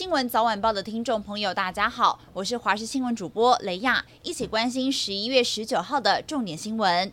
[0.00, 7.12] 新闻早晚报的听众朋友，大家好，我是华视新闻主播雷亚，一起关心十一月十九号的重点新闻。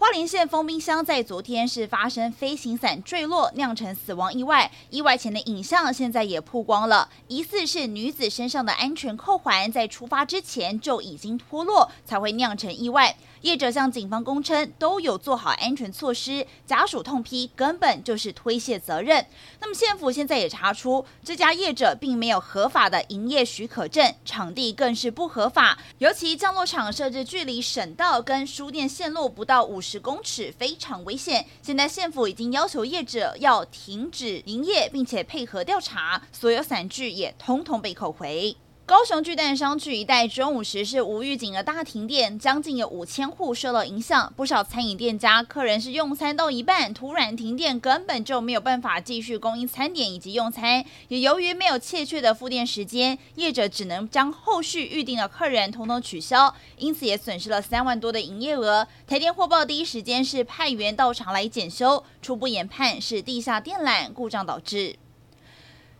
[0.00, 13.14] 花莲县丰滨乡在昨天是发生飞行伞坠落酿成死亡意外，意外前的影像现在也曝光了，疑似是女子身上的安全扣环在出发之前就已经脱落，才会酿成意外。
[13.42, 19.24] 业者向警方供称都有做好安全措施，家属痛批根本就是推卸责任。
[19.60, 31.44] 那么县府现在也查出这家业者并没有合法的营业许可证，场地更是不合法，尤其降落场设置距离省道跟输电线路不到五十十公尺，非常危险。
[31.60, 38.56] 现在县府已经要求业者要停止营业，并且配合调查，所有散具也通通被扣回。
[38.90, 44.32] 高雄巨蛋商区一带中午时是无预警的大停电，将近有五千户受到影响。
[44.34, 50.84] 不少餐饮店家客人是用餐到一半，突然停电，根本就没有办法继续供应餐点以及用餐。
[51.06, 58.88] 也由于没有确切的复电时间，业者只能将后续预定的客人统统取消，因此也损失了三万多的营业额。
[59.06, 64.96] 台电获报第一时间是派员到场来检修，初步研判是地下电缆故障导致。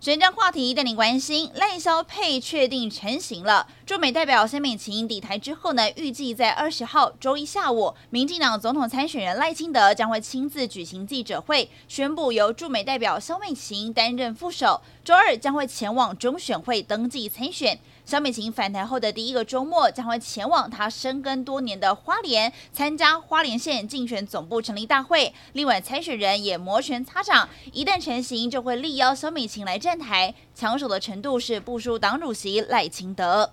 [0.00, 3.66] 选战话题带领关心，赖萧配确定成型了。
[3.84, 14.80] 驻美代表萧美琴抵台之后呢，预计在二十号周一下午，民进党总统参选人赖清德将会亲自举行记者会，宣布由驻美代表萧美琴担任副手。
[15.04, 17.76] 周二将会前往中选会登记参选。
[18.08, 25.34] 萧美琴返台后的第一个周末，将会前往她深耕多年的花莲，参加花莲县竞选总部成立大会。
[25.52, 30.34] 另外，参选人也摩拳擦掌，一旦成型，就会力邀萧美琴来站台。
[30.54, 33.52] 抢手的程度是不输党主席赖清德。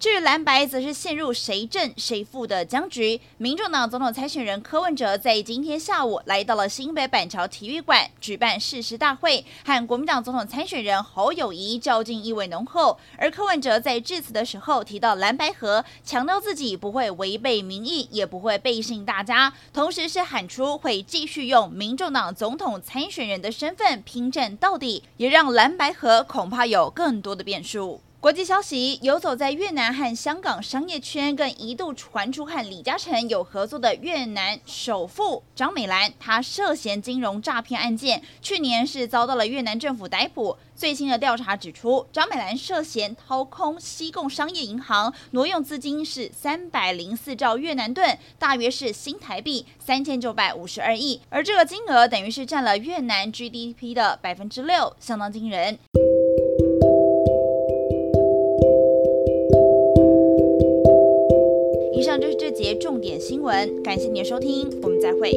[0.00, 3.20] 至于蓝白，则是陷入谁胜谁负的僵局。
[3.36, 12.98] 民众党总统参选人柯文哲在今天下午来到了新北板桥体育馆举办誓师大会，和国民党总统参选人侯友谊较劲意味浓厚。
[13.18, 28.00] 而柯文哲在致辞的时候提到蓝白合，强调自己不会违背民意，也不会背信大家，同时是喊出会继续用民众党总统参选人的身份拼战到底，也让蓝白合恐怕有更多的变数。
[28.20, 40.58] 国际消息：游走在越南和香港商业圈，更一度传出和李嘉诚有合作的越南首富张美兰，她涉嫌金融诈骗案件，去年是遭到了越南政府逮捕。
[40.76, 55.78] 最新的调查指出，张美兰涉嫌掏空西贡商业银行，挪用资金是三百零四兆越南盾，大约是新台币三千九百五十二亿，而这个金额等于是占了越南 GDP 的百分之六，相当惊人。
[62.00, 65.30] 以上就是这节重点新闻感谢你的收听我们再会。